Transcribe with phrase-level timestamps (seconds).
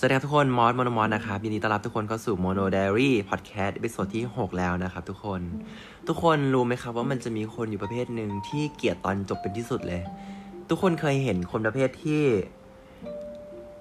[0.00, 5.40] สวัสดีครับทุกคนมอธโมโนมอธนะครับยินดีต้อนรับทุกคนเข้าสู่ Mono Diary Podcast episode ที่ 6 แล้วนะครับทุกคน
[6.08, 10.02] ทุกคนรู้ไหมครับว่ามันจะมีคนอยู่ประเภทหนึ่งที่เกลียดตอนจบเป็นที่สุดเลย
[10.68, 12.22] ทุกคนเคยเห็นคนประเภทที่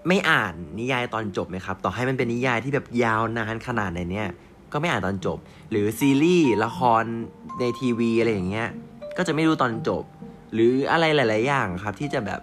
[0.08, 4.30] ไม่อ่านนิยายตอนจบไหมครับ ต่อให้มันเป็นนิยายที่แบบยาวนานขนาดไหนเนี่ย
[4.72, 5.38] ก็ไม่อ่านตอนจบ
[5.72, 7.04] หรือซีรีส์ละคร
[7.60, 8.68] ในทีวีอะไรอย่างเงี้ย
[9.18, 10.04] ก็จะไม่ดูตอนจบ
[10.54, 12.42] หรืออะไรหลาย ๆ อย่างครับ ที่จะแบบ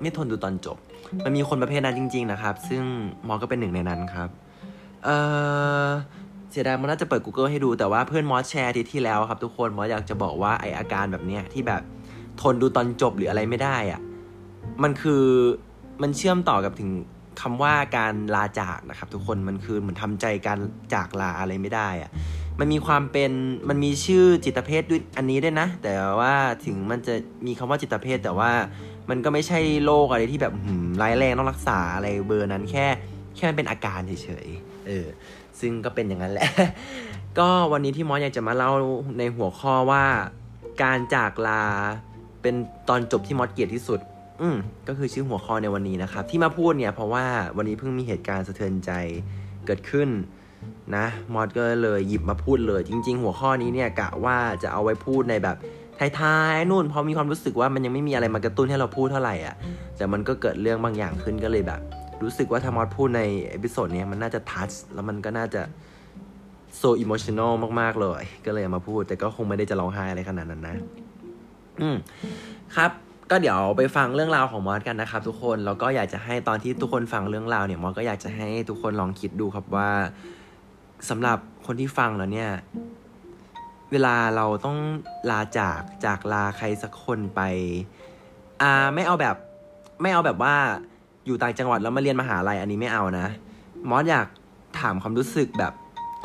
[0.00, 0.78] ไม่ทนดูตอนจบ
[1.24, 2.82] มันมีคนประเภทนั้นจริง ๆ นะครับ ซึ่ง
[3.26, 4.28] มอสก็เป็นหนึ่งในนั้นครับ
[5.04, 5.08] เอ
[5.86, 5.88] อ
[6.50, 11.82] เสียดายมันน่าจะเปิด Google ให้ดูแต่ว่าเพื่อนมอสแชร์ที่ที่แล้วครับทุกคนมอสอยากจะบอกว่าไออาการแบบเนี้ยที่แบบ
[12.40, 14.00] ทนดูตอนจบหรืออะไรไม่ได้อะ
[14.82, 15.24] มันคือ
[16.02, 16.90] มันเชื่อมต่อกับถึง
[17.40, 20.58] คำว่าการลาจากนะครับ ทุกคนมันคือเหมือนทำใจการ
[20.94, 22.10] จากลาอะไรไม่ได้อะ
[22.58, 23.30] มันมีความเป็น
[23.68, 27.14] มันมีชื่อจิตเภทด้วยอันนี้ด้วยนะ แต่ว่าถึงมันจะ
[27.46, 28.50] มีคำว่าจิตเภทแต่ว่า
[29.10, 30.52] มันก็ไม่ใช่โรคอะไรที่แบบ
[31.02, 32.86] ร้ายแรงต้องรักษาอะไรเบอร์นั้นแค่
[33.36, 35.06] แค่มันเป็นอาการเฉยๆเออ
[35.60, 36.48] ซึ่งก็เป็นอย่างนั้นแหละ
[37.38, 38.70] ก็วันนี้ที่มอสอยากจะมาเล่า
[39.18, 40.04] ในหัวข้อว่า
[40.82, 41.62] การจากลา
[42.42, 42.54] เป็น
[42.88, 44.00] ตอนจบที่มอสเกลียดที่สุด
[44.42, 44.56] อืม
[44.88, 47.24] ก็คือชื่อหัวข้อในวันนี้นะครับ ที่มาพูดเนี่ยเพราะว่า
[47.56, 48.92] วันนี้เพิ่งมีเหตุการณ์สะเทือนใจ
[49.66, 50.08] เกิดขึ้น
[50.96, 55.56] นะมอธก็เลยหยิบมาพูดเลย จริง ๆ หัวข้อนี้เนี่ยกะว่าจะเอาไว้พูดในแบบ
[56.20, 59.54] ท้ายๆนู่นเพราะมีความรู้สึกว่ามันยังไม่มีอะไรมากระตุ้นให้เราพูดเท่าไหร่อะ
[59.96, 61.80] แต่มันก็เกิดเรื่องบางอย่างขึ้นก็เลยแบบ
[62.22, 65.62] รู้สึกว่าถ้ามอธพูดใน episode นี้มันน่าจะ touch แล้วมันก็น่าจะ
[66.76, 70.76] so emotional มากๆเลย ก็เลยมาพูด แต่ก็คงไม่ได้จะร้องไห้อะไรขนาดนั้นนะ
[71.80, 71.96] อืม
[72.76, 72.90] ครับ
[73.30, 79.90] ก็เดี๋ยวไปฟังเรื่องราวของมอธกันนะครับ ทุกคนแล้วก็อยากจะให้ตอนที่ทุกคนฟังเรื่องราวเนี่ยมอธก็อยากจะให้ทุกคนลองคิดดูครับว่า
[81.08, 82.50] สำหรับคนที่ฟังแล้วเนี่ย
[83.92, 84.78] เวลาเราต้อง
[85.30, 87.40] ลาจากจากลาใครสักคนไป
[88.62, 89.36] อ่าไม่เอาแบบ
[90.02, 90.54] ไม่เอาแบบว่า
[91.26, 93.26] อยู่ต่างจังหวัดแล้วมาเรียนมหาลัยอันนี้ไม่เอานะ
[93.88, 94.26] มอสอยาก
[94.80, 95.72] ถามความรู้สึกแบบ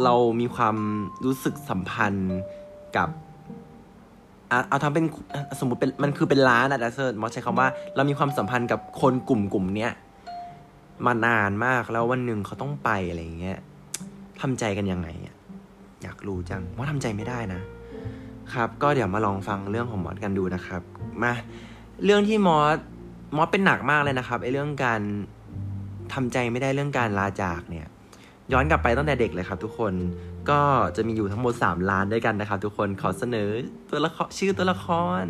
[0.04, 0.78] เรามีความ
[1.26, 2.38] รู้สึกสัมพันธ์
[2.98, 3.10] กับ
[4.52, 5.06] อะเอาทำเป็น
[5.60, 9.92] สมมติเป็นมันคือเป็นร้านอะแต่เซิร์มอสใช้คำว่าเรามีความสัมพันธ์กับคนกลุ่มกลุ่มเนี้ย
[11.06, 13.60] มานานมากแล้ววันหนึ่งเขาต้องไปอะไรอย่างเงี้ย
[14.44, 15.36] ทำใจกันยังไงอะ
[16.04, 17.62] อยากรู้จังว่าทำใจไม่ได้นะ
[18.54, 20.82] ครับ ก็เดี๋ยวมาลองฟังเรื่องของมอสกันดูนะครับ
[21.22, 21.34] มา
[22.06, 22.78] เรื่องที่มอส
[23.36, 25.02] มอสเป็นหนักมากเลยนะครับไอ้เรื่องการ
[26.14, 27.88] ทำใจไม่ได้เรื่องการลาจากเนี่ย
[28.52, 29.94] ย้อนกลับไปตั้งแต่เด็กเลยครับ ทุกคน
[30.50, 30.60] ก็
[30.96, 33.50] จะมีอยู่ทั้งหมด3ร้านด้วยกันนะครับ ทุกคนขอเสนอ
[33.92, 34.88] ตัวละครชื่อตัวละค
[35.22, 35.24] ร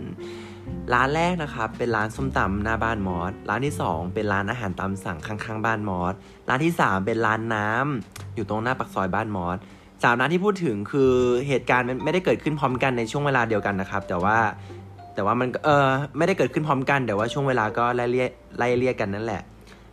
[0.94, 6.14] ร้านแรกนะครับเป็นร้านส้มตำหน้าบ้านมอส ร้านที่ 2 เป็นร้านอาหารตามสั่งข้างๆบ้านมอส
[6.50, 9.58] ร้านที่ 3 เป็นร้านน้ำอยู่ตรงหน้าปากซอยบ้านมอส
[10.04, 11.12] สามร้านที่พูดถึงคือ
[11.48, 14.38] เหตุการณ์ไม่ได้เกิดขึ้นพร้อมกันในช่วงเวลาเดียวกันนะครับ แต่ว่า
[15.14, 15.88] แต่ว่ามันเออ
[16.18, 19.42] ไม่ได้เกิดขึ้นพร้อมกันแต่ว่าช่วงเวลาก็ไล่เรียไล่เรียกกันนั่นแหละ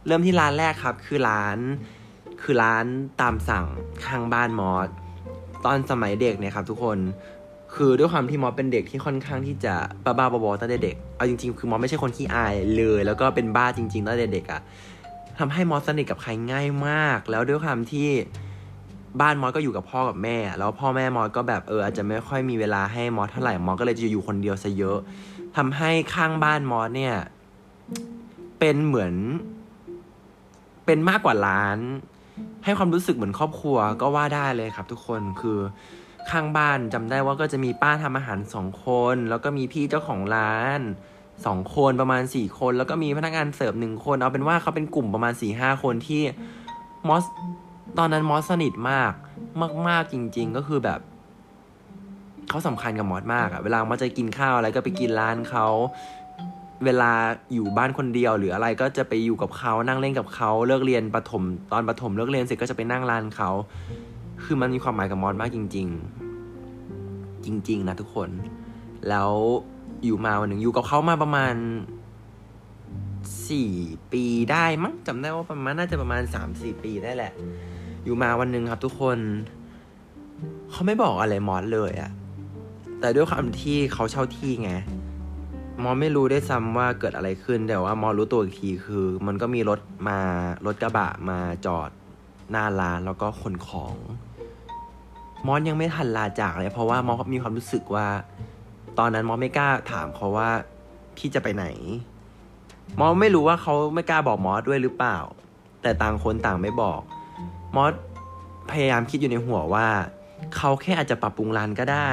[0.07, 1.59] เริ่มที่ร้านแรกครับคือร้าน
[2.43, 2.85] คือร้าน
[3.21, 3.67] ตามสั่ง
[4.07, 4.89] ข้างบ้านมอส
[5.65, 6.99] ตอนสมัยเด็กเนี่ยครับทุกคน
[7.75, 14.61] คือด้วยความที่มอสเป็นเด็กที่ค่อนข้างที่จะบ้าบ้าบอๆตั้งแต่เด็ก เอาจริงๆ คือมอสไม่ใช่คนขี้อายเลย แล้วก็เป็นบ้าจริงๆตั้งแต่เด็กอะ
[15.39, 18.09] ทำให้มอสสนิทกับใครง่ายมาก แล้วด้วยความที่
[19.21, 24.99] บ้านมอสก็อยู่กับพ่อกับแม่ แล้วพ่อแม่มอสก็แบบเอออาจจะไม่ค่อยมีเวลาให้มอสเท่าไหร่ มอสก็เลยจะอยู่คนเดียวซะเยอะ
[25.57, 27.15] ทำให้ข้างบ้านมอสเนี่ย
[28.59, 29.15] เป็นเหมือน
[30.87, 31.79] เป็นมากกว่าร้าน
[32.65, 35.59] ให้ความรู้สึกเหมือนครอบครัวก็ว่าได้เลยครับ ทุกคนคือ
[36.31, 40.81] ข้างบ้านจำได้ว่าก็จะมีป้าทำอาหารสองคน แล้วก็มีพี่เจ้าของร้าน
[41.47, 46.23] สองคนประมาณสี่คน แล้วก็มีพนักงานเสิร์ฟหนึ่งคน เอาเป็นว่าเขาเป็นกลุ่มประมาณสี่ห้าคนที่
[47.09, 47.25] มอส
[47.99, 49.13] ตอนนั้นมอสสนิทมาก
[49.89, 51.01] มากๆจริง ๆ ก็คือแบบ
[52.49, 55.67] เขาสำคัญกับมอสมากอะเวลามอสจะกินข้าวอะไรก็ไปกินร้านเขา
[56.85, 57.13] เวลา
[57.55, 61.43] อยู่บ้านคนเดียวหรืออะไรก็จะไปอยู่กับเขานั่งเล่นกับเขาเลิกเรียนประถม
[61.73, 63.51] ตอนประถมเลิกเรียนเสร็จก็จะไปนั่งร้านเขา
[64.45, 65.89] คือมันมีความหมายกับมอสมากจริง
[66.67, 68.29] ๆ จริง ๆ นะทุกคน
[69.09, 69.33] แล้ว
[70.05, 71.55] อยู่มาวันหนึ่งอยู่กับเขามาประมาณ
[73.49, 73.73] สี่
[74.13, 77.33] ปีได้มั้งจำได้ว่าประมาณน่าจะประมาณสามสี่ปีได้แหละ
[78.05, 79.19] อยู่มาวันหนึ่งครับทุกคน
[80.71, 82.11] เขาไม่บอกอะไรมอสเลยอะ
[83.01, 84.73] แต่ด้วยความที่เขาเช่าที่ไง
[85.83, 90.19] มอสไม่รู้ได้ซ้ำว่าเกิดอะไรขึ้นแต่ว่ามอสรู้ตัวอีกทีคือ มันก็มีรถมา
[90.67, 91.91] รถกระบะมาจอด
[92.51, 93.95] หน้าร้านแล้วก็ขนของ
[95.47, 98.07] มอสยังไม่ทันลาจากเลย เพราะว่ามอสมีความรู้สึกว่า
[98.99, 100.51] ตอนนั้นมอสไม่กล้าถามเขาว่า
[101.17, 101.67] พี่จะไปไหน
[103.01, 105.19] มอสไม่รู้ว่าเขาไม่กล้าบอกมอสด้วยหรือเปล่า
[105.83, 107.01] แต่ต่างคนต่างไม่บอก
[107.77, 107.93] มอส
[108.71, 109.87] พยายามคิดอยู่ในหัวว่า
[110.57, 112.11] เขาแค่อาจจะปรับปรุงร้านก็ได้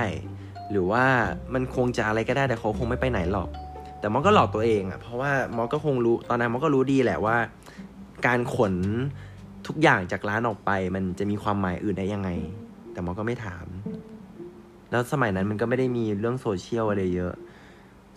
[0.71, 1.06] หรือว่า
[1.53, 3.50] มันคงจะอะไรก็ได้แต่เขาคงไม่ไปไหนหรอก
[4.00, 7.38] แต่มอสก็หลอกตัวเองอะ่ะเพราะว่ามอสก็คงรู้ตอนนั้นมอสก็รู้ดีแหละว่า
[8.25, 8.73] การขน
[9.68, 12.30] ทุกอย่างจากร้านออกไป มันจะมีความหมายอื่นได้ยังไง
[12.97, 13.67] แต่มอก็ไม่ถาม
[14.91, 17.33] แล้วสมัยนั้นมันก็ไม่ได้มีเรื่องโซเชียลอะไรเยอะ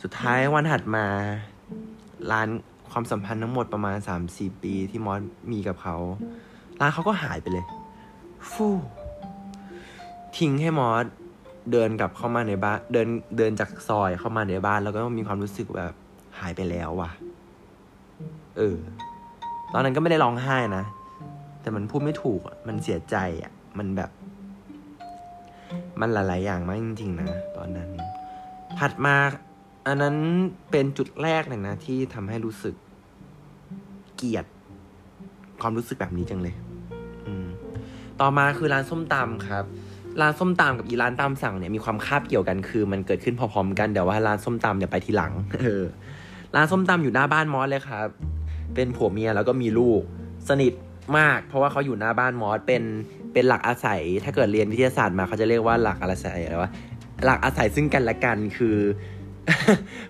[0.02, 1.04] สุดท้ายวันถัดมา
[2.30, 2.48] ร้าน
[2.90, 5.20] ความสัมพันธ์ทั้งหมดประมาณสามสี่ปีที่มอส
[5.52, 5.96] มีกับเขา
[6.80, 7.64] ร้านเขาก็หายไปเลย
[8.52, 8.74] ฟู่
[10.36, 11.04] ทิ้งให้มอส
[11.72, 15.92] เดินกลับเข้ามาในบ้านเดินเดินจากซอยเข้ามาในบ้าน แล้วก็มีความรู้สึกแบบ
[16.38, 17.10] หายไปแล้วว่ะ
[18.56, 18.78] เออ
[19.72, 20.84] ตอนนั้นก็ไม่ได้ร้องไห้นะ
[21.60, 24.10] แต่มันพูดไม่ถูก มันเสียใจอะ มันแบบ
[26.00, 27.90] มันหลาย ๆ อย่างมากจริง ๆ นะ ตอนนั้น
[28.78, 29.16] ถัดมา
[29.86, 30.16] อันนั้น
[30.70, 32.74] เป็นจุดแรกเลยนะ ที่ทำให้รู้สึก
[34.16, 34.46] เกลียด
[35.60, 36.54] ความรู้สึกแบบนี้จังเลย
[37.26, 37.46] อืม
[38.20, 39.64] ต่อมาคือร้านส้มตำครับ
[40.20, 45.82] ร้านส้มตำกับอีร้านตามสั่งเนี่ยมีความคาบเกี่ยวกันคือ มันเกิดขึ้นพร้อมๆกันแต่ว่าร้านส้มตำเนี่ยไปทีหลังเออ
[46.54, 48.08] ร้านส้มตำอยู่หน้าบ้านมอสเลยครับ
[48.74, 50.02] เป็นผัวเมียแล้วก็มีลูก
[50.48, 50.72] สนิท
[51.18, 52.82] มาก เพราะว่าเขาอยู่หน้าบ้านมอสเป็น
[53.32, 56.70] เป็นหลักอาศัย ถ้าเกิดเรียนวิทยาศาสตร์มาเขาจะเรียกว่าหลักอาศัยอะไรวะ
[57.24, 58.76] หลักอาศัยซึ่งกันและกันคือ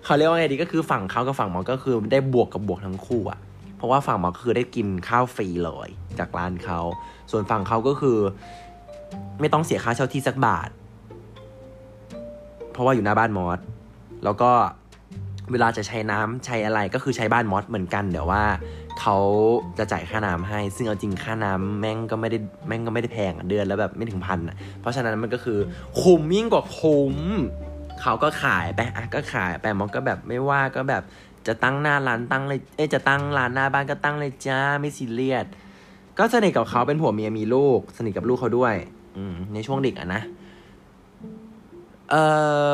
[0.03, 3.39] เขาเรียกว่าไงดีก็คือฝั่งเขากับฝั่งมอสก็คือได้บวกกับบวกทั้งคู่อะ
[3.77, 5.89] เพราะว่าฝั่งมอสก็คือได้กินข้าวฟรีเลย
[6.19, 6.79] จากร้านเขา
[7.31, 8.17] ส่วนฝั่งเขาก็คือ
[9.39, 10.69] ไม่ต้องเสียค่าเช่าที่สักบาท
[12.71, 13.59] เพราะว่าอยู่หน้าบ้านมอส
[14.23, 14.51] แล้วก็
[15.51, 18.43] เวลาจะใช้น้ำใช้อะไรก็คือใช้บ้านมอสเหมือนกันเดี๋ยวว่า
[18.99, 19.17] เขา
[19.77, 25.59] จะจ่ายค่าน้ำให้ ซึ่งเอาจริงค่าน้ำแม่งก็ไม่ได้แม่งก็ไม่ได้แพงเดือนแล้วแบบไม่ถึงพันอะ เพราะฉะนั้นมันก็คือ
[26.01, 27.15] คุ้มยิ่งกว่าคุ้ม
[28.01, 31.03] เขาก็ขายไปอะก็ขายไปมอสก็แบบไม่ว่าก็แบบ
[31.47, 35.45] จะตั้งหน้าร้านตั้งเลยเอ๊จะตั้งร้านหน้าบ้านก็ตั้งเลยจ้าไม่ซีเรียส
[36.17, 38.75] ก็สนิทกับเขาเป็นผัวเมียมีลูก สนิทกับลูกเขาด้วย
[39.17, 40.21] อืมในช่วงเด็กอะนะ
[42.09, 42.23] เอ่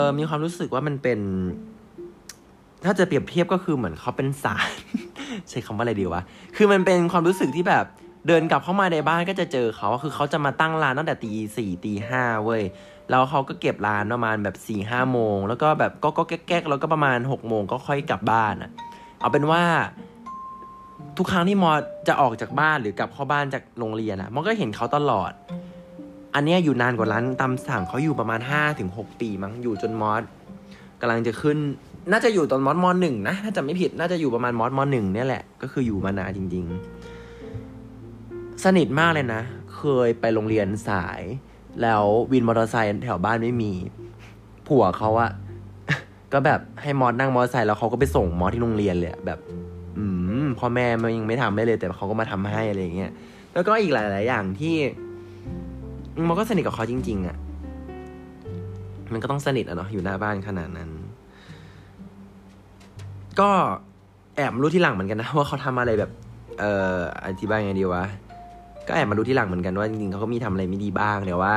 [0.02, 1.20] อมีความรู้สึกว่ามันเป็น
[2.84, 4.70] ถ้าจะเปรียบเทียบก็คือเหมือนเขาเป็นสาร
[5.50, 6.22] ใช้คำว่าอะไรดีวะ
[6.56, 7.86] คือมันเป็นความรู้สึกที่แบบ
[8.28, 12.64] เดินกลับเข้ามาในบ้านก็จะเจอเขา คือเขาจะมาตั้งร้านตั้งแต่ตีสี่ตีห้าเว้ย
[13.10, 18.72] แล้วเขาก็เก็บร้านประมาณแบบสี่ห้าโมง แล้วก็แบบก็ก็แก๊กแล้วก็ประมาณหกโมงก็ค่อยกลับบ้านอะ
[19.20, 19.64] เอาเป็นว่า
[21.18, 21.78] ทุกครั้งที่มอส
[22.08, 25.32] จะออกจากบ้านหรือกลับเข้าบ้านจากโรงเรียนอะมอก็เห็นเขาตลอด
[26.36, 30.24] อันเนี้ยอยู่นานกว่าร้านตามสั่งเขาอยู่ประมาณห้าถึงหกปีมั้ง อยู่จนมอส
[31.02, 31.58] กำลังจะขึ้น
[32.12, 36.66] น่าจะอยู่ตอนมอสมอหนึ่งนะถ้าจำไม่ผิดน่าจะอยู่ประมาณมอสมอหนึ่งเนี่ยแหละ ก็คืออยู่มานานจริง
[37.84, 39.42] ๆ สนิทมากเลยนะ
[39.76, 41.22] เคยไปโรงเรียนสาย
[41.82, 43.72] แล้ววินมอเตอร์ไซค์แถวบ้านไม่มี
[44.68, 45.32] ผัวเขาอะ
[46.34, 49.40] ก็แบบให้มอสนั่งมอเตอร์ไซค์แล้วเขาก็ไปส่งมอสที่โรงเรียนเลยแบบ
[49.98, 50.06] อื
[50.44, 53.12] มพ่อแม่มันยังไม่ทำได้เลย แต่เขาก็มาทำให้อะไรเงี้ย
[53.54, 54.76] แล้วก็อีกหลาย ๆ อย่างที่
[56.28, 57.38] มันก็สนิทกับเขาจริง ๆอะ
[59.14, 60.90] มันก็ต้องสนิทอะเนาะอยู่หน้าบ้านขนาดนั้น
[63.40, 63.50] ก็
[64.36, 66.12] แอบรู้ที่หลังเหมือนกันนะว่าเขาทำอะไรแบบ
[66.60, 68.06] เอ่ออธิบายไงดีวะ
[68.88, 71.56] ก็แอบมารู้ที่หลังเหมือนกันว่าจริงๆเขาก็มีทำอะไรไม่ดีบ้างแต่ว่า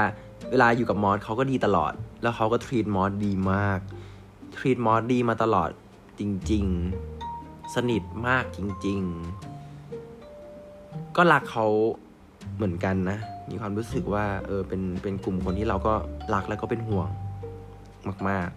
[0.50, 1.92] เวลาอยู่กับมอสเขาก็ดีตลอด
[2.22, 3.80] แล้วเขาก็ทรีตมอสดีมาก
[4.56, 5.70] ทรีตมอสดีมาตลอด
[6.18, 6.64] จริง
[7.18, 9.00] ๆ สนิทมากจริง
[10.26, 11.66] ๆ ก็รักเขา
[12.56, 13.18] เหมือนกันนะ
[13.50, 15.94] มีความรู้สึกว่า เออเป็นเป็นกลุ่มคนที่เราก็
[16.34, 17.08] รักแล้วก็เป็นห่วง
[18.28, 18.48] มาก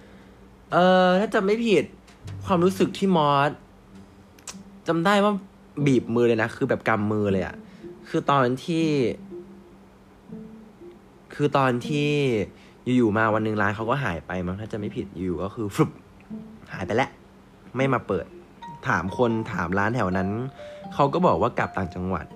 [0.00, 0.76] ๆ เอ
[1.06, 1.84] อถ้าจำไม่ผิด
[2.46, 3.50] ความรู้สึกที่มอส
[4.88, 5.32] จำได้ว่า
[5.86, 7.56] บีบมือเลยนะ คือแบบกำมือเลยอะ
[8.08, 8.86] คือตอนที่
[11.34, 12.10] คือตอนที่
[12.96, 15.90] อยู่ๆมาวันหนึ่งร้านเขาก็หายไปมั้งถ้าจะไม่ผิดอยู่ก็คือฟลุป
[16.72, 17.10] หายไปแล้ว
[17.76, 18.26] ไม่มาเปิด
[18.88, 20.28] ถามคนถามร้านแถวนั้น
[20.94, 22.26] เขาก็บอกว่ากลับต่างจังหวัด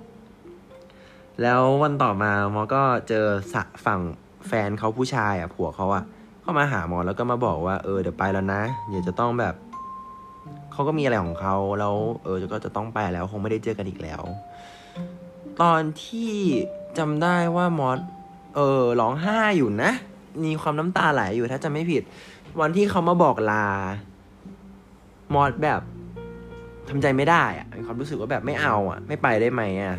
[1.43, 4.01] แล้ววันต่อมามอก็เจอสะฝั่ง
[4.47, 6.05] แฟนเขาผู้ชายอะผัวเขาอะ
[6.43, 9.55] เข้ามาหาหมอแล้วก็มาบอกว่าเออเดี๋ยวไปแล้วนะเดี๋ยวจะต้องแบบ
[10.73, 14.23] เขาก็มีอะไรของเขาแล้วเออก็จะต้องไปแล้วคงไม่ได้เจอกันอีกแล้ว
[15.62, 16.33] ตอนที่
[16.99, 17.99] จำได้ว่ามอส
[18.57, 19.91] เออร้องไห้อยู่นะ
[20.45, 22.02] มีความน้ำตาไหลอยู่ถ้าจะไม่ผิด
[22.61, 23.67] วันที่เขามาบอกลา
[25.35, 25.81] มอสแบบ
[26.88, 29.97] ทำใจไม่ได้อะมีความรู้สึกว่าแบบไม่เอาอะไม่ไปได้ไหมอะ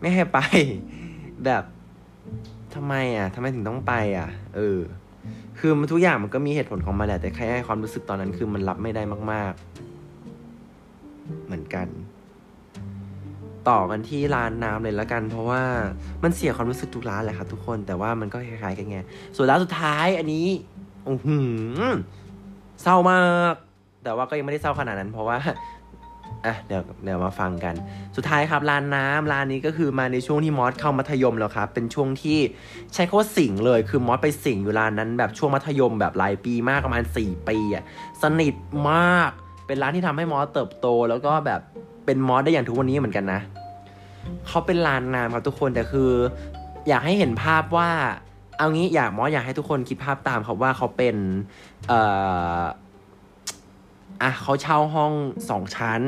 [0.00, 0.38] ไม่ให้ไป
[1.44, 1.64] แบบ
[2.74, 4.78] ทำไมอะทำไมถึงต้องไปอะเออ
[5.58, 9.91] คือมันทุกอย่างมันก็มีเหตุผลของมันแหละแต่แค่ความรู้สึกตอนนั้นคือมันรับไม่ได้มาก ๆ
[11.46, 11.88] เหมือนกัน
[13.68, 15.62] ต่อกันที่ร้านน้ำเลยละกัน เพราะว่า
[16.22, 18.98] มันเสียความรู้สึกทุกร้านแหละครับทุกคนแต่ว่ามันก็คล้ายๆกันไง
[19.36, 20.46] ส่วนร้านสุดท้ายอันนี้
[21.08, 21.38] อือหื
[21.80, 21.82] อ
[22.82, 23.20] เศร้ามา
[23.52, 23.54] ก
[24.04, 25.38] แต่ว่าก็ยังไม่ได้เศร้าขนาดนั้น เพราะว่า
[26.46, 27.74] อะเดี๋ยวเดี๋ยวมาฟังกัน
[28.16, 32.38] สุดท้ายครับร้านน้ำร้านนี้ก็คือมาในช่วงที่มอสเข้ามัธยมแล้วครับ เป็นช่วงที่
[32.94, 37.84] ใช้คำว่าสิงเลย คือมอสไปสิงอยู่ร้านนั้น แบบช่วงมัธยมแบบหลายปีมากประมาณสี่ปีอะ
[38.22, 38.54] สนิท
[38.90, 39.32] มาก
[39.72, 41.60] เป็นร้านที่ทำให้มอสเติบโต แล้วก็แบบ
[42.06, 43.40] เป็นมอสได้อย่างทุกวันนี้เหมือนกันนะ
[44.48, 46.10] เขาเป็นลานน้ำครับทุกคนแต่คือ
[46.88, 47.88] อยากให้เห็นภาพว่า
[48.56, 51.16] เอางี้อยากมออยากให้ทุกคนคิดภาพตามครับว่าเขาเป็น
[51.88, 52.00] เอ่
[52.58, 52.60] อ
[54.22, 55.12] อะเขาเช่าห้อง
[55.50, 56.02] สองชั้น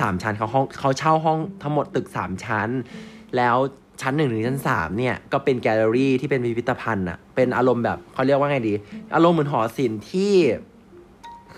[0.00, 2.68] สามชั้นเขาห้องเขาเช่าห้องทั้งหมดตึกสามชั้น
[3.36, 3.56] แล้ว
[4.00, 8.74] ชั้นหนึ่งถึงชั้นสามเนี่ยก็เป็นแกลเลอรี่ที่เป็นพิพิธภัณฑ์อะเป็นอารมณ์แบบเขาเรียกว่าไงดี
[9.14, 10.32] อารมณ์เหมือนหอศิลป์ที่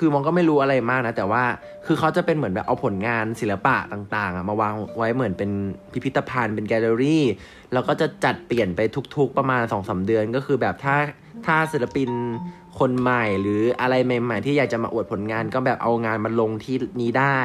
[0.00, 1.44] คือมองก็ไม่รู้อะไรมากนะ แต่ว่า
[1.86, 5.50] คือเขาจะเป็นเหมือนแบบเอาผลงานศิลปะต่างๆอะมาวางไว้เหมือนเป็น
[5.92, 7.24] พิพิธภัณฑ์เป็นแกลเลอรี่
[7.72, 8.80] แล้วก็จะจัดเปลี่ยนไป
[9.16, 10.96] ทุกๆประมาณสองสาเดือน ก็คือแบบถ้า
[11.46, 12.10] ถ้าศิลปิน
[12.78, 17.38] คนใหม่หรืออะไรใหม่ ๆ ที่อยากจะมาอวดผลงานก็แบบเอางานมาลงที่นี้ได้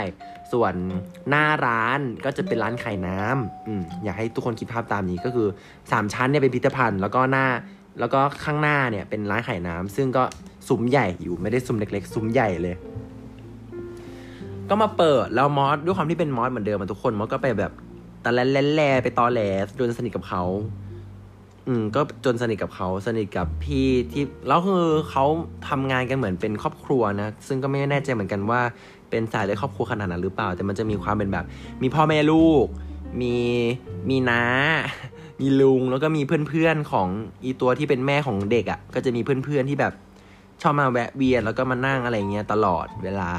[0.53, 0.73] ส่วน
[1.29, 5.47] หน้าร้านก็จะเป็นร้านขายน้ำอืมอยากให้ทุกคนคิดภาพตามนี้ก็คือ
[5.91, 7.47] สามชั้นเนี่ยเป็นพิพิธภัณฑ์ แล้วก็หน้า
[7.99, 10.23] แล้วก็ข้างหน้าเนี่ยเป็นร้านขายน้ำซึ่งก็
[10.67, 12.75] ซุ้มใหญ่อยู่ไม่ได้ซุ้มเล็กๆ ซุ้มใหญ่เลย
[14.69, 17.71] ก็มาเปิดแล้วมอสด้วยความที่เป็นมอสเหมือนเดิมอะทุกคนมอสก็ไปแบบ
[18.23, 19.41] ตะแลนแลไปตอแหล
[19.79, 20.43] จนสนิทกับเขา
[21.67, 25.25] อืม ก็จนสนิทกับเขาสนิทกับพี่ที่แล้วคือเขา
[25.69, 28.61] ทำงานกันเหมือนเป็นครอบครัวนะซึ่งก็ไม่แน่ใจเหมือนกันว่า
[29.09, 31.45] เป็นสายเลยครอบครัวขนาดนั้นหรือเปล่า แต่มันจะมีความเป็นแบบ
[31.81, 32.65] มีพ่อแม่ลูก
[33.21, 33.35] มี
[34.09, 34.43] มีน้า
[35.41, 37.07] มีลุงแล้วก็มีเพื่อนๆของ
[37.43, 39.93] อีตัวที่เป็นแม่ของเด็กอะ่ะ ก็จะมีเพื่อนๆที่แบบ
[40.61, 43.31] ชอบมาแวะเวียนแล้วก็มานั่งอะไรเงี้ยตลอดเวลา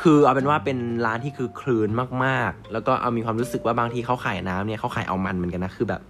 [0.00, 1.88] คือเอาเป็นว่าเป็นร้านที่คือคลืน
[2.24, 6.00] มากๆ แล้วก็เอามีความรู้สึกว่าบางทีเขาขายน้ำเนี่ยเขาขายเอามันเหมือนกันนะคือแบบ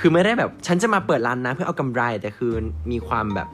[0.00, 2.52] คือไม่ได้แบบ ฉันจะมาเปิดร้านนะเพื่อเอากำไรแต่คือ
[2.90, 3.48] มีความแบบ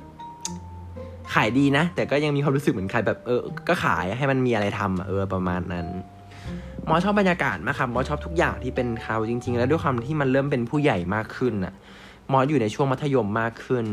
[1.35, 5.87] ขายดีนะ แต่ก็ยังมีความรู้สึกเหมือนใครแบบเออก็ขายให้มันมีอะไรทำอะเออประมาณนั้น
[6.89, 11.75] มอชอบบรรยากาศมากครับมอชอบทุกอย่างที่เป็นเขาจริง ๆ แล้วด้วยความที่มันเริ่มเป็นผู้ใหญ่มากขึ้นอะ
[12.33, 13.85] มออยู่ในช่วงมัธยมมากขึ้น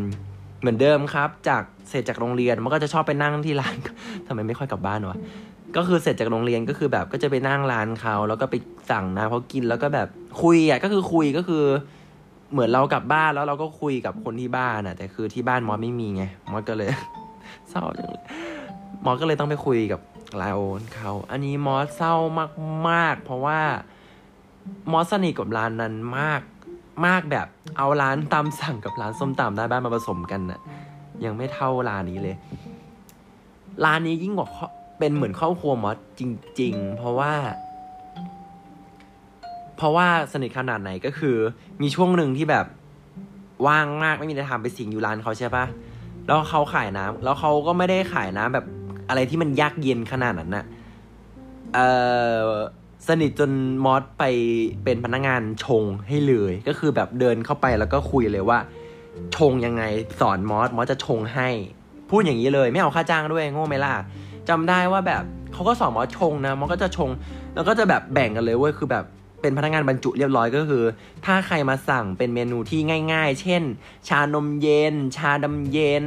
[0.59, 3.75] เหมือนเดิมครับ จากเสร็จจากโรงเรียนมันก็จะชอบไปนั่งที่ร้าน
[4.27, 5.17] ทำไมไม่ค่อยกลับบ้านวะ
[5.75, 8.55] ก็คือเสร็จจากโรงเรียนก็คือแบบก็จะไปนั่งร้านเขาแล้วก็ไป
[8.91, 10.07] สั่งน้ำเขากินแล้วก็แบบ
[10.41, 11.63] คุยอะก็คือคุยก็คือ
[12.51, 16.89] เหมือนเรากลับบ้านแล้วเราก็คุยกับคนที่บ้านอะ แต่คือที่บ้านมอสไม่มีไงมอสก็เลย
[17.69, 18.23] เศร้าจังเลย
[19.05, 20.01] มอสก็เลยต้องไปคุยกับ
[20.37, 22.13] ไลโอนเขาอันนี้มอสเศร้า
[22.89, 23.59] มากๆ เพราะว่า
[24.91, 26.41] มอสสนิทกับร้านนั้นมาก
[27.05, 30.59] มากแบบเอาร้านตามสั่งกับร้านส้มตำได้บ้านมาผสมกันน่ะ
[31.25, 32.35] ยังไม่เท่าร้านนี้เลย
[33.85, 34.49] ร้านนี้ยิ่งกว่า
[34.99, 36.21] เป็นเหมือนครอบครัวมอสจ
[36.59, 37.33] ริง ๆ เพราะว่า
[39.77, 41.35] เพราะว่าสนิทขนาดไหนก็คือ
[41.81, 42.65] มีช่วงหนึ่งที่แบบ
[43.67, 45.65] ว่างมากไม่มีอะไรทำไปสิงอยู่ร้านเขาใช่ปะ
[46.27, 48.65] แล้วเขาขายน้ำแล้วเขาก็ไม่ได้ขายน้ำแบบ
[49.09, 50.65] อะไรที่มันยากเย็นขนาดนั้นนะ
[51.75, 51.79] เอ
[52.43, 52.45] อ
[53.07, 53.51] สนิทจน
[53.85, 54.23] มอสไป
[54.83, 58.59] เป็นพนักงานชงให้เลย ก็คือแบบเดินเข้าไปแล้วก็คุยเลยว่า
[59.35, 59.83] ชงยังไง
[60.19, 61.49] สอนมอสมอสจะชงให้
[62.09, 63.93] พูดอย่างนี้เลยไม่เอาค่าจ้างด้วยโง่ไหมล่ะ
[64.49, 67.09] จำได้ว่าแบบเขาก็สอนมอสชงนะมอสก็จะชง
[67.55, 69.05] แล้วก็จะแบบแบ่งกันเลยเว้ยคือแบบ
[69.41, 70.83] เป็นพนักงานบรรจุเรียบร้อยก็คือ
[71.25, 72.79] ถ้าใครมาสั่งเป็นเมนูที่
[73.13, 73.63] ง่าย ๆ เช่น
[74.07, 76.05] ชานมเย็น ชาดำเย็น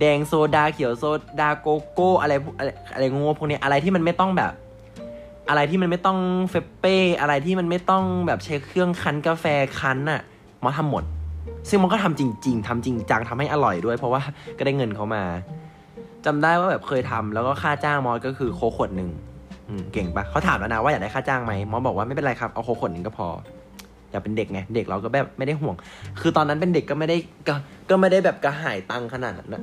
[0.00, 1.04] แดงโซดาเขียวโซ
[1.40, 4.52] ดาโกโก้อะไรอะไรอะไรงงพวกนี้อะไรที่มันไม่ต้องแบบ
[5.50, 6.18] อะไรที่มันไม่ต้อง
[6.50, 9.44] เฟเป้อะไรที่มันไม่ต้องแบบใช้เครื่องคั้นกาแฟ
[9.78, 10.20] คั้นน่ะ
[10.62, 11.04] มอธทำหมด
[11.68, 14.22] ซึ่งมันก็ทำจริง ๆทำจริงจังทำให้อร่อยด้วย เพราะว่า
[14.58, 15.22] ก็ได้เงินเขามา
[16.26, 19.08] จำได้ว่าแบบเคยทำแล้วก็ค่าจ้างมอสก็คือโคขวดหนึ่ง
[19.92, 23.28] เก่งปะเขาถามแล้วนะว่าอยากได้ค่าจ้างไหมมอสบอกว่าไม่เป็นไรครับเอาโคขวดหนึ่งก็พอ
[24.10, 25.74] อยากเป็นเด็กไงเด็กเราก็แบบไม่ได้ห่วง
[26.20, 27.16] คือตอนนั้นเป็นเด็กก็ไม่ได้
[27.48, 27.54] ก็
[27.90, 29.62] ก็ไม่ได้แบบกระหายตังขนาดนั้นนะ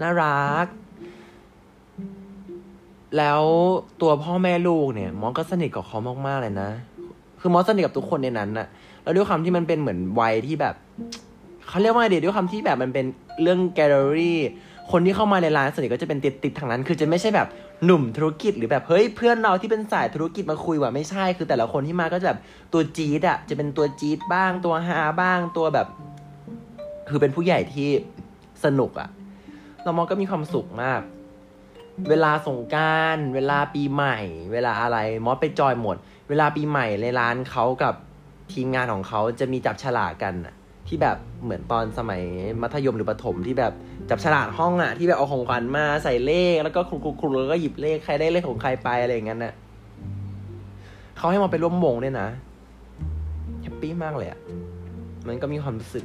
[0.00, 0.66] น่ารัก
[3.18, 3.42] แล้ว
[4.00, 6.70] ตัวพ่อแม่ลูกเนี่ย มอสก็สนิทกับเขามากๆเลยนะ
[7.40, 8.66] คือมอสสนิทกับทุกคนในนั้นนะ
[9.02, 10.74] แล้วด้วยความที่มันเป็นเหมือนวัยที่แบบ
[11.68, 13.06] เขาเรียกว่าเดี๋ยวด้วยความที่แบบมันเป็น
[13.42, 14.38] เรื่องแกลเลอรี่
[14.92, 17.48] คนที่เข้ามาในร้านส่วนใหญ่ก็จะเป็นติดติดทางนั้น คือจะไม่ใช่แบบ
[17.84, 22.38] หนุ่มธุรกิจหรือแบบเฮ้ยเพื่อนเราที่เป็นสายธุรกิจมาคุยว่าไม่ใช่ คือแต่ละคนที่มาก็จะแบบ
[22.72, 25.86] ตัวจี๊ดอะจะเป็นตัวจี๊ดบ้างตัวฮาบ้างตัวแบบ
[27.08, 27.88] คือเป็นผู้ใหญ่ที่
[28.64, 29.08] สนุกอะ
[29.84, 31.00] เรามองก็มีความสุขมาก
[32.08, 34.18] เวลาสงการเวลาปีใหม่
[34.52, 35.96] เวลาอะไรมอสไปจอยหมด
[36.28, 37.94] เวลาปีใหม่ในร้านเขากับ
[38.52, 40.54] ทีมงานของเขาจะมีจับฉลากกันอะ
[40.88, 42.22] ที่แบบเหมือนตอนสมัย
[42.62, 43.72] มัธยมหรือประถมที่แบบ
[44.10, 46.96] จับฉลากห้องอะที่แบบเอาของขวัญมาใส่เลข แล้วก็คลุ
[47.28, 49.54] กๆแล้วก็หยิบเลขใครได้เลขของใครไปอะไรอย่างนั้นน่ะ
[51.16, 52.28] เขาให้มาไปร่วมวงด้วยนะ
[53.62, 54.40] แฮปปี้มากเลยอะ
[55.26, 56.04] มันก็มีความรู้สึก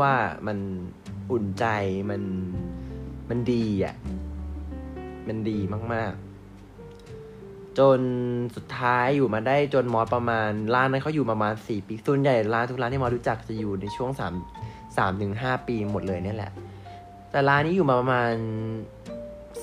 [0.00, 0.12] ว่า
[0.46, 0.58] มัน
[1.30, 1.64] อุ่นใจ
[2.10, 2.22] มัน
[3.30, 3.94] มันดีอะ
[5.28, 5.58] มันดี
[5.92, 6.28] มาก ๆ
[7.78, 8.00] จน
[8.56, 14.34] สุดท้ายอยู่มาได้จนมอสประมาณ ร้านนั้นเขาอยู่ประมาณสี่ปีส่วนใหญ่ร้านทุกร้านที่มอสรู้จักจะอยู่ในช่วงสาม
[14.96, 16.52] สามถึงห้าปีหมดเลยเนี่ยแหละ
[17.30, 18.32] แต่ร้านนี้อยู่มาประมาณ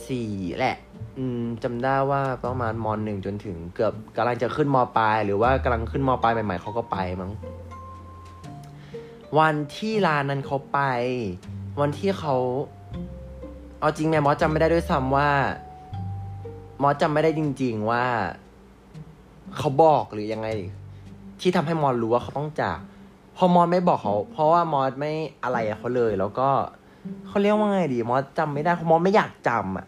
[0.07, 0.77] สี่แหละ
[1.17, 7.31] ออืมจำได้ว่าประมาณมหนึ่งจนถึงเกือบกำลังจะขึ้นมปลาย หรือว่ากำลังขึ้นมปลายใหม่ ๆเขาก็ไปมั้ง
[9.39, 10.79] วันที่ร้านนั้นเขาไป
[11.81, 12.35] วันที่เขา
[13.79, 15.29] เอาจริงแม่มอสจำไม่ได้ด้วยซ้ำว่า
[16.81, 18.05] มอสจำไม่ได้จริง ๆว่า
[19.57, 20.47] เขาบอกหรือยังไง
[21.41, 22.79] ที่ทำให้มอสรู้ว่าเขาต้องจาก
[23.37, 25.11] พอมอสไม่บอกเขา เพราะว่ามอสไม่
[25.43, 26.49] อะไรเขาเลย แล้วก็
[27.27, 29.85] เขาเรียกว่าไงดี มอสจำไม่ได้เพราะมอสไม่อยากจำอะ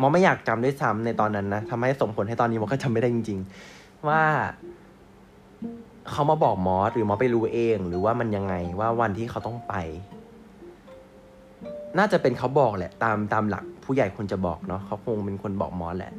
[0.00, 3.38] มอสไม่อยากจำด้วยซ้ำในตอนนั้นนะทำให้ส่งผลให้ตอนนี้มอสก็จำไม่ได้จริง
[3.72, 4.22] ๆ ว่า
[6.10, 9.74] เขามาบอกมอสหรือมอสไปรู้เอง หรือว่ามันยังไงว่าวันที่เขาต้องไป
[11.98, 16.12] น่าจะเป็นเขาบอกแหละ ตามตามหลักผู้ใหญ่ควรจะบอกเนาะเขาคงเป็นคนบอกมอสแหละ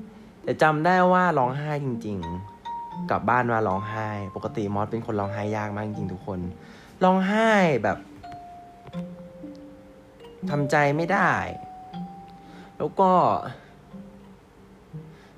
[0.43, 2.17] แต่จำได้ว่าร้องไห้จริง
[2.63, 6.39] ๆ กลับบ้านมาร้องไห้ ปกติมอสเป็นคนร้องไห้ยากมากจริงๆทุกคน
[7.03, 7.51] ร้องไห้
[7.83, 7.97] แบบ
[10.49, 11.31] ทำใจไม่ได้
[12.77, 13.09] แล้วก็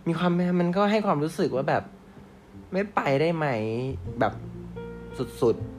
[0.07, 1.83] มีความมันก็ให้ความรู้สึกว่าแบบ
[2.73, 3.47] ไม่ไปได้ไหม
[4.19, 4.33] แบบ
[5.41, 5.74] สุดๆ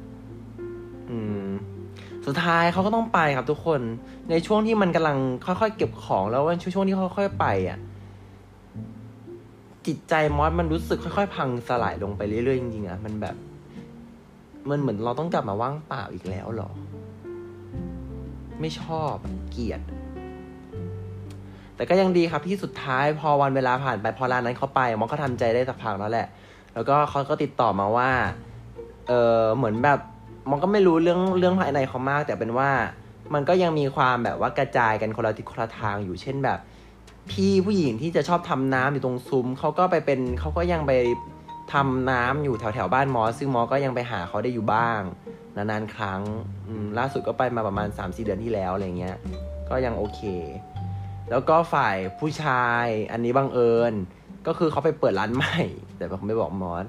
[2.27, 3.81] สุดท้ายเขาก็ต้องไปครับทุกคน
[4.31, 7.79] ในช่วงที่มันกำลังค่อยๆเก็บของแล้วว่าช่วงที่ค่อยๆไปอะ
[9.87, 13.37] จิตใจมอสมันรู้สึกค่อยๆ พังสลายลงไปเรื่อยๆจริงๆอะมันแบบ
[14.71, 16.71] มันเหมือนเราต้องกลับมาว่างเปล่าอีกแล้วหรอ
[18.61, 19.15] ไม่ชอบ
[19.51, 19.81] เกลียด
[21.77, 26.27] แต่ก็ยังดีครับที่สุดท้ายพอวันเวลาผ่านไปพอร้านนั้นเขาไปมอสก็ทำใจได้สักพักแล้วแหละ
[26.75, 28.11] แล้วก็เขาก็ติดต่อมาว่า
[29.09, 30.01] เออเหมือนแบบ
[30.49, 32.71] มองก็ไม่รู้เรื่องเรื่องภายในเขามาก แต่เป็นว่า
[33.35, 36.59] มันก็ยังมีความแบบว่ากระจายกันคนละทิศคนละทางอยู่เช่นแบบ
[37.31, 40.93] พี่ผู้หญิงที่จะชอบทำน้ำอยู่ตรงซุ้มเขาก็ไปเป็นเขาก็ยังไป
[41.73, 45.01] ทำน้ำอยู่แถวแถวบ้านมอสซึ่งมอสก็ยังไปหาเขาได้อยู่บ้าง
[45.57, 46.21] นานๆครั้ง
[46.99, 49.17] ล่าสุดก็ไปมาประมาณ3าสี่เดือนที่แล้วอะไรเงี้ย
[49.69, 50.21] ก็ยังโอเค
[51.31, 53.93] แล้วก็ฝ่ายผู้ชายอันนี้บังเอิญ
[54.47, 55.59] ก็คือเขาไปเปิดร้านใหม่
[55.97, 56.85] แต่ผมไม่บอกมอส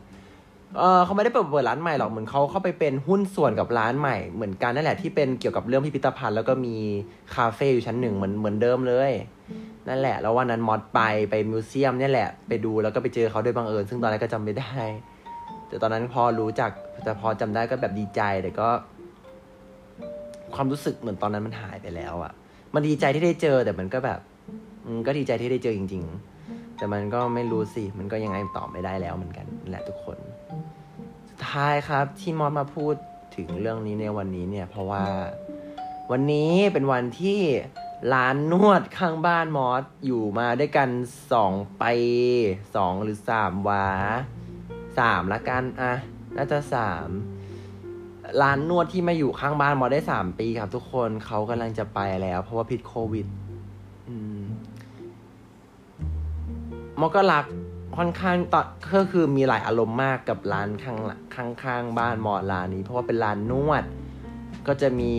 [0.77, 6.75] เออเขาไม่ได้เปิดเปิดร้านใหม่หรอกเหมือนเขาเข้าไปเป็นหุ้นส่วนกับร้านใหม่เหมือนกันนั่นแหละที่เป็นเกี่ยวกับเรื่องพิพิธภัณฑ์แล้วก็มี
[7.35, 9.11] คาเฟ่อยู่ชั้นหนึ่งเหมือนเหมือนเดิมเลย
[9.87, 14.73] นั่นแหละ แล้ววันนั้นมอสไปไปมิวเซียมเนี่ยแหละ ไปดูแล้วก็ไปเจอเขาด้วยบังเอิญซึ่งตอนแรกก็จำไม่ได้
[15.67, 16.71] แต่ตอนนั้นพอรู้จัก
[17.03, 18.67] แต่พอจำได้ก็แบบดีใจแต่ก็
[20.55, 22.31] ความรู้สึกเหมือนตอนนั้นมันหายไปแล้วอะ
[22.73, 24.19] มันดีใจที่ได้เจอแต่มันก็แบบ
[25.07, 26.03] ก็ดีใจที่ได้เจอจริง
[26.41, 30.17] ๆ แต่มันก็ไม่รู้สิมันก็ยังไงตอบไม่ได้แล้วเหมือนกันแหละทุกคน
[31.45, 32.95] ท้ายครับที่มอสมาพูด
[33.35, 35.03] ถึงเรื่องนี้ในวันนี้เนี่ย เพราะว่า
[36.11, 37.41] วันนี้เป็นวันที่
[38.13, 40.89] ร้านนวดข้างบ้านมอสอยู่มาด้วยกัน
[41.33, 41.95] สองปี
[42.75, 43.87] สองหรือสามวา
[44.97, 45.93] สามละกันอะ
[46.35, 47.09] น่าจะสาม
[48.41, 53.27] ร้านนวดที่มาอยู่ข้างบ้านมอสได้สามปีครับ ทุกคนเขากำลังจะไปแล้ว เพราะว่าพิษโควิด
[54.09, 54.41] อืม
[56.99, 57.45] มอก็รัก
[57.97, 60.97] ค่อนข้างตอนก็คือมีหลายอารมณ์มากกับร้านข้าง
[61.35, 63.83] ข้างข้างบ้านมอร้านนี้ เพราะว่าเป็นร้านนวด
[64.67, 65.13] ก็จะมี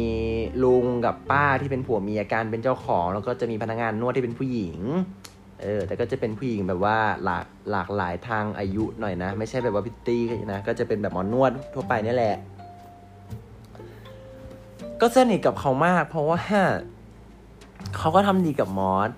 [0.64, 4.79] ลุงกับป้าที่เป็นผัวเมียกันเป็นเจ้าของ แล้วก็จะมีพนักงานนวดที่เป็นผู้หญิง
[5.62, 12.37] เออ แต่ก็จะเป็นผู้หญิงแบบว่าหลากหลากหลายทางอายุหน่อยนะ ไม่ใช่แบบว่าพิตตี้นะก็จะเป็นแบบหมอนวดทั่วไปนี่แหละ
[15.01, 16.38] ก็สนิทกับเขามาก เพราะว่า
[17.97, 19.11] เขาก็ทำดีกับมอส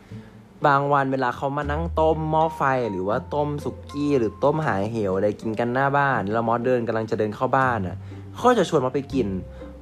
[0.66, 7.96] บางวันเวลาเขามานั่งต้มหม้อไฟหรือว่าต้มสุกี้หรือต้มหายเหวอะไรกินกันหน้าบ้านแล้วมอสเดินกำลังจะเดินเข้าบ้านอะ
[8.37, 9.29] เขาจะชวนมาไปกิน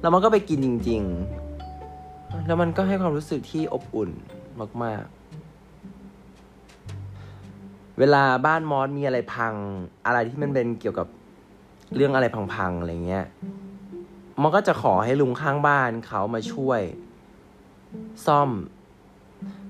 [0.01, 1.01] แล้วมันก็ไปกินจริง
[1.73, 4.09] ๆ แล้วมันก็ให้ความรู้สึกที่อบอุ่น
[4.83, 5.19] มากๆ
[7.99, 9.53] เวลาบ้านมอสมีอะไรพัง
[10.05, 11.07] อะไรที่มันเป็นเกี่ยวกับ
[11.95, 13.25] เรื่องอะไรพังๆอะไรเงี้ย
[14.41, 16.81] มันก็จะขอให้ลุงข้างบ้านเขามาช่วย
[18.25, 18.49] ซ่อม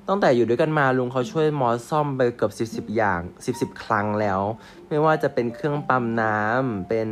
[0.07, 4.39] ตั้งแต่อยู่ด้วยกันมาลุงเขาช่วยมอสซ่อมไปเกือบสิบสิบอย่างสิบสิบครั้งแล้ว
[4.89, 7.09] ไม่ว่าจะเป็นเครื่องปั๊มน้ำเป็น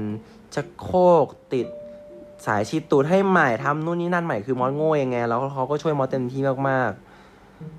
[0.56, 1.67] ชักโครกติด
[2.46, 6.91] สายชีดตูดให้ใหม่ทำนู่นนี่นั่นใหม่คือมอสโง่ยังไง แล้วเขาก็ช่วยมอสเต็มที่มาก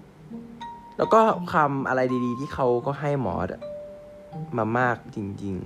[0.05, 1.21] ๆ แล้วก็
[1.53, 3.49] คำอะไรดีๆ ที่เขาก็ให้มอส
[4.57, 5.57] มามากจริง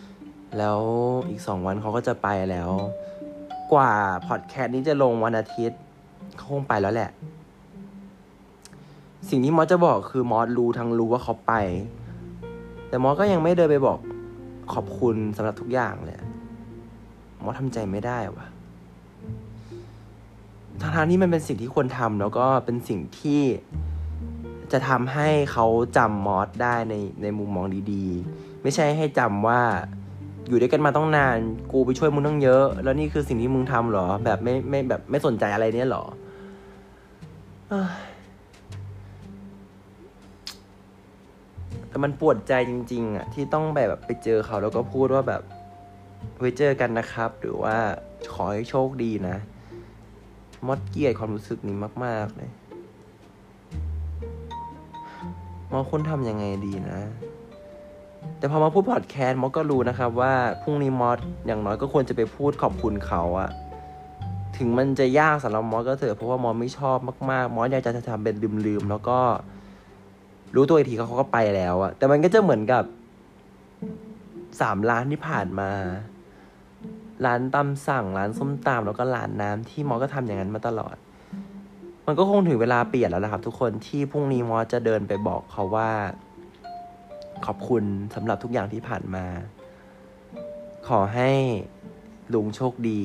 [0.00, 0.80] ๆ แล้ว
[1.28, 2.70] อีกสองวันเขาก็จะไปแล้ว
[3.72, 3.92] กว่า
[4.26, 5.80] พอดแคสต์นี้จะลงวันอาทิตย์
[6.36, 7.10] เขาคงไปแล้วแหละ
[9.30, 11.52] สิ่งที่มอสจะบอกคือมอสรู้ทั้งรู้ว่าเขาไป
[12.88, 13.98] แต่มอสก็ยังไม่เดินไปบอก
[14.72, 16.16] ขอบคุณสำหรับทุกอย่างเลย
[17.42, 18.46] มอสทำใจไม่ได้วะ
[20.80, 23.42] ทางทางที่มันเป็นสิ่งที่ควรทำแล้วก็เป็นสิ่งที่
[24.72, 29.60] จะทำให้เขาจำมอสได้ในในมุมมองดีๆ ไม่ใช่ให้จำว่า
[30.48, 31.36] อยู่ด้วยกันมาต้องนาน
[31.72, 36.04] กูไปช่วยมึงตั้งเยอะ แล้วนี่คือสิ่งที่มึงทำเหรอ แบบไม่ไม่แบบไม่สนใจอะไรเนี่ยเหรอ
[41.98, 45.42] แต่มันปวดใจจริง ๆอะที่ต้องแบบไปเจอเขาแล้วก็พูดว่าแบบ
[46.38, 47.76] ไว้เจอกันนะครับ หรือว่า
[48.32, 49.36] ขอให้โชคดีนะ
[50.66, 52.50] มดเกลียดความรู้สึกนี้มาก ๆ เลย
[55.70, 57.00] มอคุณทำยังไงดีนะ
[58.38, 63.50] แต่พอมาพูดพอดแคสต์มอสก็รู้นะครับว่าพรุ่งนี้มอสอย่างน้อยก็ควรจะไปพูดขอบคุณเขาอะ
[64.56, 66.98] ถึงมันจะยากสำหรับมอสก็เถอะเพราะว่ามอสไม่ชอบ
[67.30, 69.20] มากๆ มอสอยากจะทำเป็นลืมๆแล้วก็
[70.54, 72.84] รู้ตัวอีกทีเขาก็ไปแล้วอะแต่มันก็จะเหมือนกับ
[74.60, 75.70] สามร้านที่ผ่านมา
[77.26, 80.96] ร้านตำสั่งร้านส้มตำแล้วก็ร้านน้ำที่มอสก็ทำอย่างนั้นมาตลอด
[82.06, 85.90] มันก็คงถึงเวลาเปลี่ยนแล้วนะครับ ทุกคนที่พรุ่งนี้มอสจะเดินไปบอกเขาว่า
[87.46, 87.84] ขอบคุณ
[88.14, 89.24] สำหรับทุกอย่างที่ผ่านมา
[90.88, 91.30] ขอให้
[92.34, 93.02] ลุงโชคดี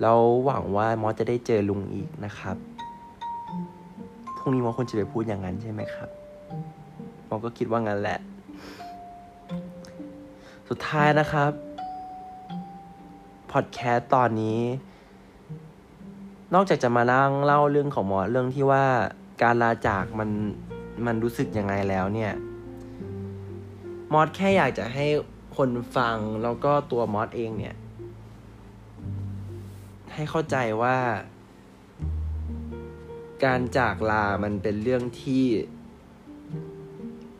[0.00, 2.56] แล้วหวังว่ามอสจะได้เจอลุงอีกนะครับ
[4.44, 6.08] รุ่งนี้มอควรจะไปพูดอย่างนั้นใช่ไหมครับ
[7.28, 8.18] มอก็คิดว่างั้นแหละ
[10.68, 11.50] สุดท้ายนะครับ
[13.52, 14.60] พอดแคสต์ตอนนี้
[16.54, 18.84] นอกจากจะมานั่งเล่าเรื่องของหมอเรื่องที่ว่า
[19.42, 20.30] การลาจากมัน
[21.06, 22.32] มันรู้สึกยังไงแล้วเนี่ย
[24.12, 25.06] มอสแค่อยากจะให้
[25.56, 27.76] คนฟังแล้วก็ตัวมอสเองเนี่ย
[30.14, 30.96] ให้เข้าใจว่า
[33.44, 35.44] การจากลามันเป็นเรื่องที่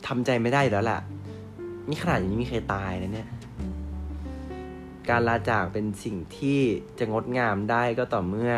[0.07, 0.99] ทำใจไม่ได้แล้วล่ะ
[1.89, 3.29] นี่ขนาดยังไม่มีใครตายนะเนี่ย
[5.09, 6.59] การลาจากเป็นสิ่งที่
[6.99, 8.53] จะงดงามได้ก็ต่อเมื่อ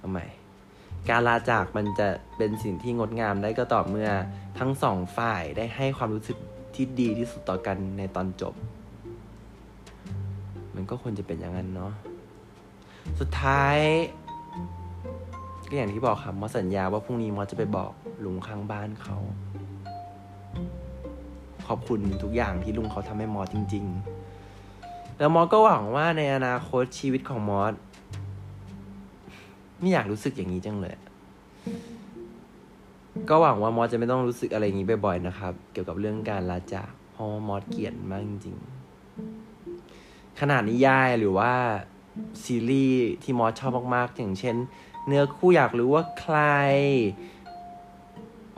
[0.00, 0.18] ทำไม
[1.08, 4.08] การลาจากมันจะเป็นสิ่งที่งดงามได้ก็ต่อเมื่อ
[4.58, 6.38] ทั้งสองฝ่ายได้ให้ความรู้สึก
[6.74, 8.54] ที่ดีที่สุดต่อกันในตอนจบ
[10.74, 11.92] มันก็ควรจะเป็นอย่างนั้นเนาะ
[13.20, 13.78] สุดท้าย
[15.70, 17.92] ก็อย่างที่บอกครับมอสัญญาว่าพรุ่งนี้มอจะไปบอก
[18.24, 19.16] ลุงข้างบ้านเขา
[21.68, 23.84] ขอบคุณทุกอย่างที่ลุงเขาทำให้มอสจริง
[24.52, 27.74] ๆ แล้วมอสก็หวังว่าในอนาคตชีวิตของมอส
[29.78, 30.96] ไม่อยากรู้สึกอย่างนี้จังเลย
[33.28, 41.52] ก็หวังว่ามอสจะไม่ต้องรู้สึกอะไรอย่างนี้บ่อยๆนะครับ เกี่ยวกับเรื่องการลาจากเพราะว่ามอสเกลียดมากจริงๆขนาดนิยายหรือว่า
[42.42, 44.56] ซีรีส์ที่มอธชอบมากๆ อย่างเช่น
[45.10, 46.36] เนื้อคู่อยากรู้ว่าใคร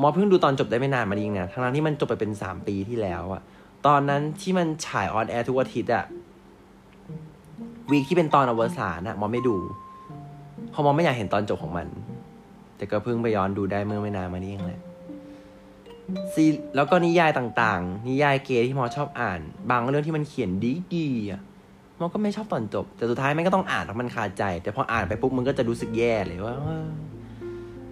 [0.00, 3.42] มอธเพิ่งดูตอนจบได้ไม่นานมาเองนะทั้งนั้นที่มันจบไปเป็นสามปีที่แล้วอะ
[3.86, 6.04] ตอนนั้นที่มันฉาย on air ทุกอาทิตย์อะ
[7.90, 9.56] week ที่เป็นตอนอวสานอะมอธไม่ดู
[10.70, 11.88] เพราะมอธไม่อยากเห็นตอนจบของมัน
[12.76, 14.80] แต่ก็เพิ่งไปย้อนดูได้เมื่อไม่นานมานี้เองแหละ
[16.34, 16.44] ซี
[16.76, 20.50] แล้วก็นิยายต่างๆ นิยายเกย์ที่มอชอบอ่าน บางเรื่องที่มันเขียน
[20.94, 21.40] ดีๆอะ
[22.02, 26.78] มอสก็ไม่ชอบตอนจบ แต่สุดท้ายมันก็ต้องอ่านเพราะมันคาใจ แต่พออ่านไปปุ๊บมันก็จะรู้สึกแย่เลยว่าว่า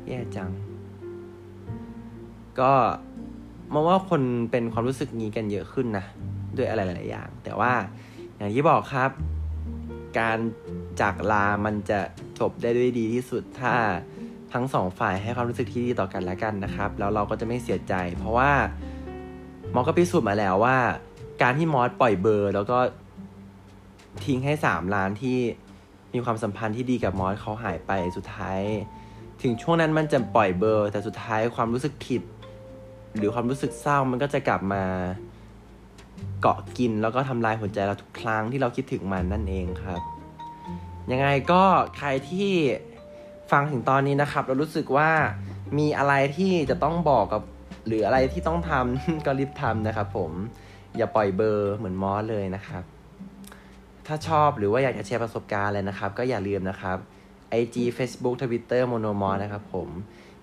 [0.08, 0.50] แย่จัง
[2.60, 2.72] ก็
[3.72, 6.04] มองว่าคนเป็นความรู้สึกนี้กันเยอะขึ้นนะ
[6.56, 7.72] ด้วยอะไรหลาย ๆ อย่าง แต่ว่า
[8.36, 9.10] อย่างที่บอกครับ
[10.18, 10.38] การ
[11.00, 12.00] จากลามันจะ
[12.38, 13.74] จบได้ด้วยดีที่สุดถ้า
[14.52, 18.50] ทั้งสองฝ่ายให้ความรู้สึกที่ดีต่อกันและกันนะครับ แล้วเราก็จะไม่เสียใจ เพราะว่า
[19.74, 20.76] มอสก็พิสูจน์มาแล้วว่า
[21.42, 22.78] การที่มอสปล่อยเบอร์ แล้วก็
[24.24, 25.38] ทิ้งให้สามล้านที่
[26.14, 28.60] มีความสัมพันธ์ที่ดีกับมอสเขาหายไปสุดท้าย
[29.42, 32.22] ถึงช่วงนั้นมันจะปล่อยเบอร์ แต่สุดท้ายความรู้สึกผิด
[33.16, 34.84] หรือความรู้สึกเศร้ามันก็จะกลับมา
[36.40, 40.00] เกาะกินแล้วก็ทำลายหัวใจเราทุกครั้งที่เราคิดถึงมันนั่นเองครับ
[41.10, 41.62] ยังไงก็
[41.98, 42.50] ใครที่
[43.50, 45.10] ฟังถึงตอนนี้นะครับ เรารู้สึกว่า
[45.78, 47.42] มีอะไรที่จะต้องบอกกับ
[47.86, 50.30] หรืออะไรที่ต้องทำก็รีบทำนะครับผม
[50.96, 52.84] อย่าปล่อยเบอร์เหมือนมอสเลยนะครับ
[54.10, 56.98] ถ้าชอบหรือว่าอยากจะแชร์ประสบการณ์อะไรนะครับ ก็อย่าลืมนะครับ
[57.60, 59.88] IG Facebook Twitter Mono m o นะครับผม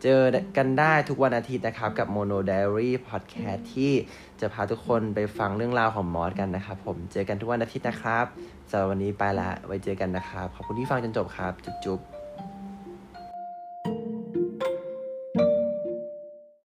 [0.03, 0.21] เจอ
[0.57, 3.91] กันได้ทุกวันอาทิตย์นะครับ กับ Mono Diary Podcast ที่
[4.41, 8.25] จะพาทุกคนไปฟังเรื่องราวของมอสกันนะครับผมเจอกันทุกวันอาทิตย์นะครับ
[8.69, 11.53] สำหรับวันนี้ไปละไว้เจอกันนะครับ ขอบคุณที่ฟังจนจบครับ
[11.85, 12.16] จุ๊บ